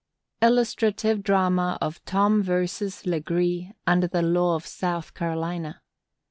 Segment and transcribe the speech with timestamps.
[0.41, 2.67] Illustrative Drama of Tom v.
[3.05, 5.83] Legree, under the Law of South Carolina.